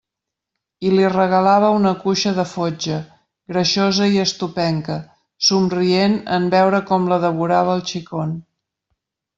I 0.91 0.93
li 0.93 1.03
regalava 1.15 1.67
una 1.79 1.91
cuixa 2.05 2.33
de 2.37 2.45
fotja, 2.53 2.97
greixosa 3.53 4.09
i 4.15 4.19
estopenca, 4.25 4.97
somrient 5.51 6.19
en 6.39 6.51
veure 6.57 6.81
com 6.93 7.09
la 7.13 7.25
devorava 7.29 7.79
el 7.81 7.89
xicon. 7.93 8.35